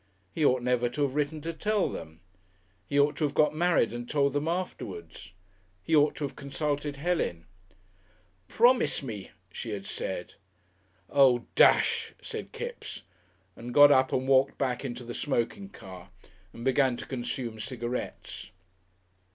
He 0.33 0.43
ought 0.43 0.63
never 0.63 0.89
to 0.89 1.03
have 1.03 1.13
written 1.13 1.41
to 1.41 1.53
tell 1.53 1.87
them! 1.87 2.21
He 2.87 2.99
ought 2.99 3.15
to 3.17 3.23
have 3.23 3.35
got 3.35 3.53
married 3.53 3.93
and 3.93 4.09
told 4.09 4.33
them 4.33 4.47
afterwards. 4.47 5.33
He 5.83 5.95
ought 5.95 6.15
to 6.15 6.23
have 6.23 6.35
consulted 6.35 6.95
Helen. 6.95 7.45
"Promise 8.47 9.03
me," 9.03 9.29
she 9.51 9.69
had 9.69 9.85
said. 9.85 10.33
"Oh, 11.07 11.45
desh!" 11.53 12.13
said 12.19 12.51
Kipps, 12.51 13.03
and 13.55 13.75
got 13.75 13.91
up 13.91 14.11
and 14.11 14.27
walked 14.27 14.57
back 14.57 14.83
into 14.83 15.03
the 15.03 15.13
smoking 15.13 15.69
car 15.69 16.09
and 16.51 16.65
began 16.65 16.97
to 16.97 17.05
consume 17.05 17.59
cigarettes. 17.59 18.49